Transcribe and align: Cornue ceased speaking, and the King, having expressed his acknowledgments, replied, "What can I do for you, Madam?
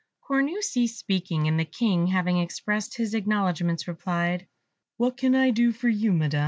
Cornue 0.27 0.63
ceased 0.63 0.97
speaking, 0.97 1.47
and 1.47 1.59
the 1.59 1.63
King, 1.63 2.07
having 2.07 2.39
expressed 2.39 2.97
his 2.97 3.13
acknowledgments, 3.13 3.87
replied, 3.87 4.47
"What 4.97 5.15
can 5.15 5.35
I 5.35 5.51
do 5.51 5.71
for 5.71 5.89
you, 5.89 6.11
Madam? 6.11 6.39